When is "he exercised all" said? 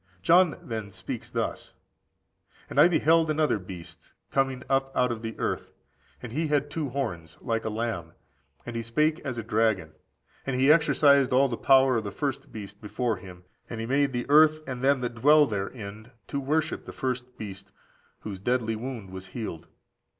10.55-11.49